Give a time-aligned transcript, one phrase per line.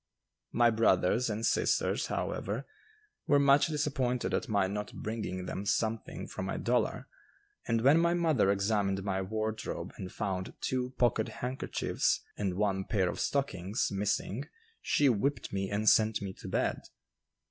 [0.51, 2.65] My brothers and sisters, however,
[3.27, 7.07] were much disappointed at my not bringing them something from my dollar,
[7.67, 13.09] and when my mother examined my wardrobe and found two pocket handkerchiefs and one pair
[13.09, 14.47] of stockings missing
[14.81, 16.81] she whipped me and sent me to bed.